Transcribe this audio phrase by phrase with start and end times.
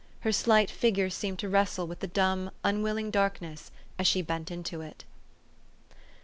[0.21, 3.69] Her slight figure seemed to wrestle with the dumb, unwilling darkness
[3.99, 5.05] as she bent into it.